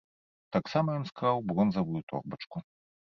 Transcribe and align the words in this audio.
Таксама 0.55 0.95
ён 1.01 1.05
скраў 1.11 1.37
бронзавую 1.53 2.01
торбачку. 2.13 2.57